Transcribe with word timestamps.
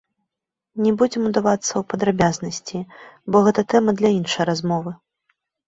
Не 0.85 0.93
будзем 1.01 1.27
удавацца 1.31 1.69
ў 1.69 1.83
падрабязнасці, 1.95 2.79
бо 3.31 3.45
гэта 3.51 3.61
тэма 3.77 3.97
для 4.03 4.09
іншай 4.19 4.45
размовы. 4.55 4.91